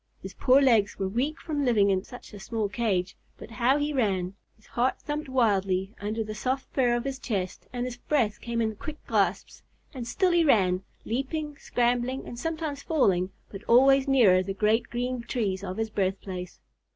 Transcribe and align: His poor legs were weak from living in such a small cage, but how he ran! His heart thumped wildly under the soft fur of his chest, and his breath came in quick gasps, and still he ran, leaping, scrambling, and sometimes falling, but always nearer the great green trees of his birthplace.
His 0.19 0.33
poor 0.33 0.59
legs 0.63 0.97
were 0.97 1.07
weak 1.07 1.39
from 1.39 1.63
living 1.63 1.91
in 1.91 2.03
such 2.03 2.33
a 2.33 2.39
small 2.39 2.67
cage, 2.67 3.15
but 3.37 3.51
how 3.51 3.77
he 3.77 3.93
ran! 3.93 4.33
His 4.55 4.65
heart 4.65 4.99
thumped 4.99 5.29
wildly 5.29 5.93
under 6.01 6.23
the 6.23 6.33
soft 6.33 6.67
fur 6.73 6.95
of 6.95 7.03
his 7.03 7.19
chest, 7.19 7.67
and 7.71 7.85
his 7.85 7.97
breath 7.97 8.41
came 8.41 8.63
in 8.63 8.75
quick 8.77 8.97
gasps, 9.07 9.61
and 9.93 10.07
still 10.07 10.31
he 10.31 10.43
ran, 10.43 10.81
leaping, 11.05 11.55
scrambling, 11.59 12.25
and 12.27 12.39
sometimes 12.39 12.81
falling, 12.81 13.29
but 13.51 13.63
always 13.65 14.07
nearer 14.07 14.41
the 14.41 14.55
great 14.55 14.89
green 14.89 15.21
trees 15.21 15.63
of 15.63 15.77
his 15.77 15.91
birthplace. 15.91 16.59